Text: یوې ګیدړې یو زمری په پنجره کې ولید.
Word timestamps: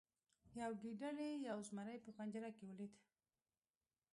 یوې 0.59 0.75
ګیدړې 0.81 1.29
یو 1.47 1.57
زمری 1.69 1.97
په 2.05 2.11
پنجره 2.17 2.49
کې 2.55 2.63
ولید. 2.65 2.93